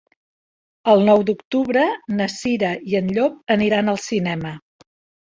El 0.93 1.05
nou 1.09 1.21
d'octubre 1.27 1.85
na 2.15 2.29
Cira 2.39 2.75
i 2.95 3.01
en 3.03 3.15
Llop 3.15 3.39
aniran 3.61 3.97
al 3.97 4.05
cinema. 4.11 4.61